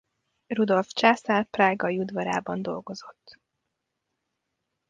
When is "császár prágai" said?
0.87-1.99